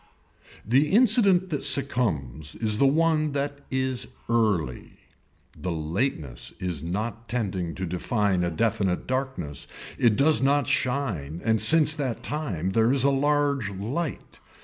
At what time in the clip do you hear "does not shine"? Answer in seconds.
10.15-11.39